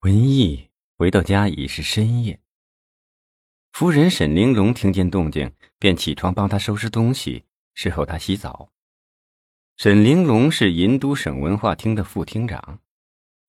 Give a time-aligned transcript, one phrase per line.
[0.00, 2.40] 文艺回到家已是深夜。
[3.70, 8.72] 夫人沈玲珑听见动静，便起床帮他收拾东西，伺候他洗澡。
[9.76, 12.80] 沈玲珑是银都省文化厅的副厅长，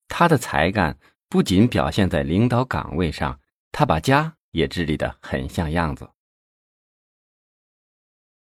[0.10, 1.00] 他的才干
[1.30, 3.40] 不仅表现在领导岗位上，
[3.72, 6.12] 他把家也治理得很像样子。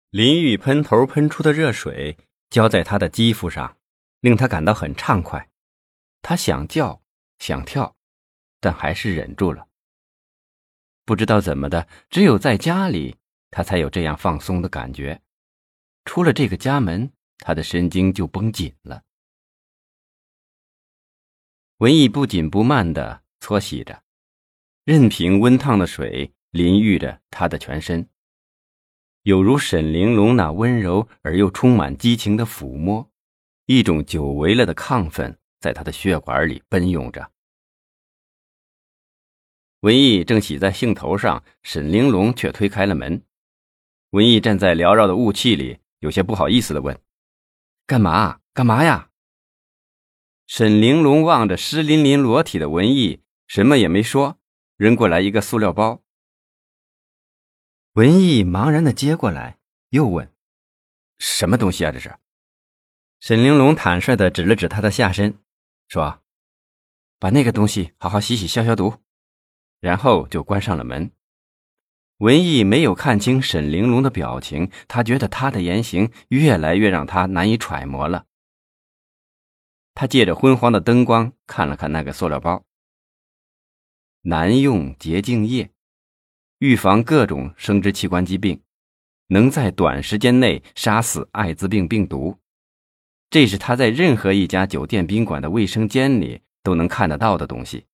[0.09, 2.17] 淋浴喷头喷出的热水
[2.49, 3.77] 浇在他的肌肤上，
[4.19, 5.49] 令他感到很畅快。
[6.21, 7.01] 他想叫，
[7.45, 7.93] 想跳，
[8.61, 9.67] 但还是忍住了。
[11.03, 13.17] 不知道怎么的，只有在家里，
[13.51, 15.21] 他才有这样放松的感觉。
[16.05, 19.03] 出了这个家门，他的神经就绷紧了。
[21.79, 24.03] 文艺不紧不慢的搓洗着，
[24.85, 28.07] 任凭温烫的水淋浴着他的全身，
[29.23, 33.11] 有如沈玲珑那温柔而又充满激情的抚摸，
[33.65, 35.37] 一种久违了的亢奋。
[35.59, 37.31] 在他的血管里奔涌着。
[39.83, 43.21] 文艺正洗在兴头上，沈玲珑却推开了门。
[44.11, 46.97] 文艺站在缭绕的雾气里，有些不好意思的问
[47.85, 48.39] ：“干嘛？
[48.53, 49.09] 干嘛呀？”
[50.47, 54.39] 沈玲珑望着湿淋淋裸体的文艺，什么也没说，
[54.77, 56.01] 扔过来一个塑料包。
[57.95, 60.33] 文艺茫然的接过来，又问
[61.19, 61.91] ：“什么东西啊？
[61.91, 62.15] 这是？”
[63.19, 65.37] 沈玲珑坦率的指了指他的下身。
[65.89, 66.21] 说
[67.19, 68.95] ：“把那个东西好好洗洗消消毒。”
[69.83, 71.11] 然后就关上了门。
[72.19, 78.25] 文艺没有看清沈玲珑的表情，他觉得她的言行越来越让他难以揣摩了。
[79.93, 82.63] 他借着昏黄的灯光看了看那个塑料包，
[84.21, 85.69] 男用洁净液，
[86.59, 88.61] 预防各种生殖器官疾病，
[89.27, 92.39] 能在短时间内杀死艾滋病病毒。
[93.29, 97.85] 这是他在任何一家酒店宾馆的卫生间里都能看得到的东西。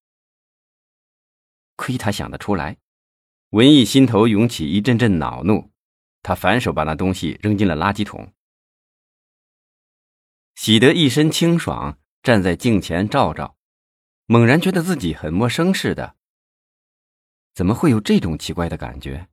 [1.80, 2.76] 亏他想得出来，
[3.52, 5.72] 文艺心头涌起一阵阵恼怒，
[6.22, 8.34] 他反手把那东西扔进了垃圾桶。
[10.56, 13.56] 洗得一身清爽，站在镜前照照，
[14.26, 16.18] 猛然觉得自己很陌生似的。
[17.54, 19.30] 怎么会有这种奇怪的感觉？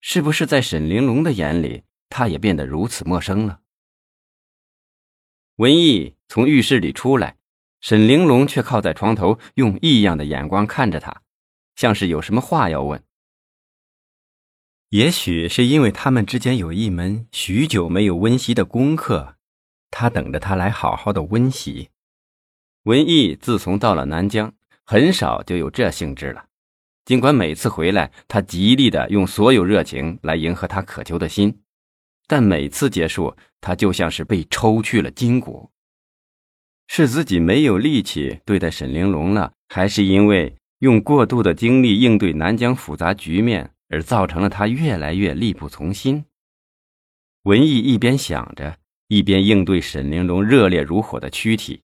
[0.00, 3.60] 是不是在沈玲珑的眼里，他也变得如此陌生了？
[5.56, 7.36] 文艺从浴室里出来，
[7.82, 11.20] 沈玲珑却靠在床头，用异样的眼光看着他，
[11.76, 13.02] 像是有什么话要问。
[14.90, 19.36] 也许是因为他们之间有一门许久没有温习的功课，
[19.90, 21.90] 他等着他来好好的温习。
[22.84, 24.54] 文艺自从到了南疆，
[24.84, 26.46] 很少就有这兴致了。
[27.04, 31.62] 尽管每次回来，他极力的用所有热情来迎合他渴求的心。
[32.26, 35.70] 但每次结束，他就像是被抽去了筋骨。
[36.86, 46.24] 是自己没有力气对待沈玲珑了，还是因为用过度的精力应对南疆复杂局面，而造成了他越来越力不从心？
[47.42, 51.82] 文艺一边想着，一边应对沈玲珑热烈如火的躯体，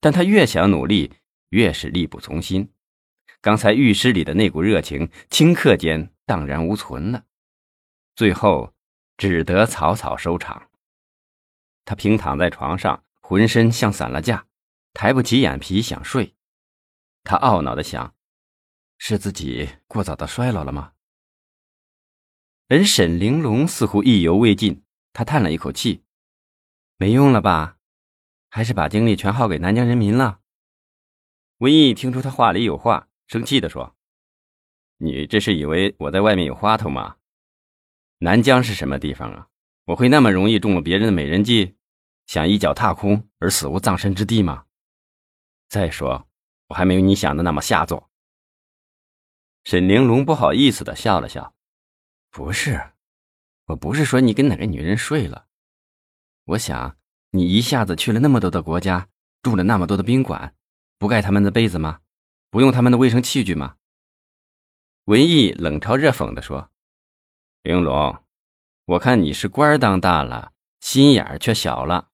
[0.00, 1.12] 但他越想努力，
[1.50, 2.70] 越是力不从心。
[3.40, 7.24] 刚才浴室里的那股热情，顷刻间荡然无存了。
[8.14, 8.72] 最后。
[9.18, 10.68] 只得草草收场。
[11.86, 14.44] 他平躺在床上，浑身像散了架，
[14.92, 16.34] 抬不起眼皮想睡。
[17.28, 18.14] 他懊恼的想：
[18.98, 20.92] 是自己过早的衰老了吗？
[22.68, 26.04] 而沈玲珑似乎意犹未尽，他叹了一口气
[26.98, 27.78] ：“没用了吧？
[28.48, 30.38] 还是把精力全耗给南疆人民了。”
[31.58, 33.96] 文艺听出他话里有话，生气的说
[34.98, 37.16] ：“你这是以为我在外面有花头吗？”
[38.18, 39.48] 南疆是什么地方啊？
[39.86, 41.74] 我会那么容易中了别人的美人计，
[42.26, 44.66] 想一脚踏空而死无葬身之地吗？
[45.68, 46.25] 再说，
[46.68, 48.10] 我还没有你想的那么下作。
[49.64, 51.54] 沈玲珑不好意思的笑了笑
[52.30, 52.92] ：“不是，
[53.66, 55.46] 我不是说你跟哪个女人睡了。
[56.44, 56.96] 我想，
[57.30, 59.08] 你一下子去了那么多的国家，
[59.42, 60.54] 住了那么多的宾馆，
[60.98, 62.00] 不盖他们的被子吗？
[62.50, 63.76] 不用他们的卫生器具吗？”
[65.06, 66.70] 文艺冷嘲热讽的说。
[67.62, 68.24] 玲珑，
[68.84, 72.10] 我看你是官当大了，心眼儿却小了。